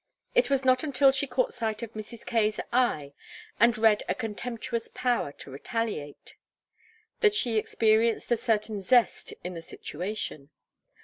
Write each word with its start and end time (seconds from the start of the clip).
It 0.33 0.49
was 0.49 0.65
not 0.65 0.81
until 0.83 1.11
she 1.11 1.27
caught 1.27 1.51
Mrs. 1.51 2.25
Kaye's 2.25 2.59
eye 2.73 3.13
and 3.59 3.77
read 3.77 4.01
a 4.09 4.15
contemptuous 4.15 4.87
power 4.91 5.31
to 5.33 5.51
retaliate, 5.51 6.33
that 7.19 7.35
she 7.35 7.55
experienced 7.55 8.31
a 8.31 8.37
certain 8.37 8.81
zest 8.81 9.31
in 9.43 9.53
the 9.53 9.61
situation. 9.61 10.49